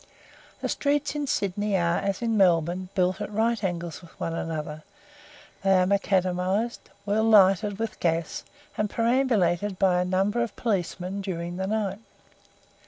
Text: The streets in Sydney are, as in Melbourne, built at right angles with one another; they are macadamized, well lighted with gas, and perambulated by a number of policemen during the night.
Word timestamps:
The 0.61 0.67
streets 0.67 1.13
in 1.13 1.27
Sydney 1.27 1.77
are, 1.77 1.97
as 1.99 2.23
in 2.23 2.35
Melbourne, 2.35 2.89
built 2.95 3.21
at 3.21 3.31
right 3.31 3.63
angles 3.63 4.01
with 4.01 4.19
one 4.19 4.33
another; 4.33 4.81
they 5.61 5.73
are 5.73 5.85
macadamized, 5.85 6.89
well 7.05 7.23
lighted 7.23 7.77
with 7.77 7.99
gas, 7.99 8.43
and 8.79 8.89
perambulated 8.89 9.77
by 9.77 10.01
a 10.01 10.05
number 10.05 10.41
of 10.41 10.55
policemen 10.55 11.21
during 11.21 11.57
the 11.57 11.67
night. 11.67 11.99